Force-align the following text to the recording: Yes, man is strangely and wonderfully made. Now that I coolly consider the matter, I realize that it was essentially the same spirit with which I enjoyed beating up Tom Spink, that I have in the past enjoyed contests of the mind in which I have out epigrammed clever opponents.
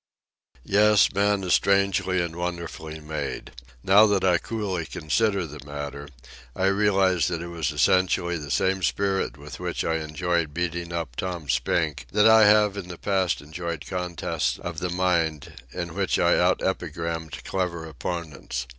Yes, 0.65 1.13
man 1.13 1.43
is 1.43 1.53
strangely 1.53 2.23
and 2.23 2.35
wonderfully 2.35 2.99
made. 2.99 3.51
Now 3.83 4.07
that 4.07 4.23
I 4.23 4.39
coolly 4.39 4.87
consider 4.87 5.45
the 5.45 5.63
matter, 5.63 6.07
I 6.55 6.65
realize 6.73 7.27
that 7.27 7.43
it 7.43 7.49
was 7.49 7.69
essentially 7.69 8.39
the 8.39 8.49
same 8.49 8.81
spirit 8.81 9.37
with 9.37 9.59
which 9.59 9.83
I 9.85 9.97
enjoyed 9.97 10.55
beating 10.55 10.91
up 10.91 11.15
Tom 11.15 11.47
Spink, 11.49 12.07
that 12.13 12.27
I 12.27 12.47
have 12.47 12.77
in 12.77 12.87
the 12.87 12.97
past 12.97 13.41
enjoyed 13.41 13.85
contests 13.85 14.57
of 14.57 14.79
the 14.79 14.89
mind 14.89 15.61
in 15.71 15.93
which 15.93 16.17
I 16.17 16.31
have 16.31 16.39
out 16.39 16.63
epigrammed 16.63 17.43
clever 17.43 17.85
opponents. 17.85 18.65